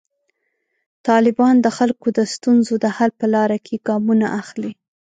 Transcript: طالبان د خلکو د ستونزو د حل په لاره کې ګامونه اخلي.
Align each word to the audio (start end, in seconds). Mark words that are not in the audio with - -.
طالبان 1.07 1.55
د 1.61 1.67
خلکو 1.77 2.07
د 2.17 2.19
ستونزو 2.33 2.73
د 2.83 2.85
حل 2.95 3.11
په 3.19 3.25
لاره 3.33 3.57
کې 3.65 3.83
ګامونه 3.87 4.27
اخلي. 4.41 4.71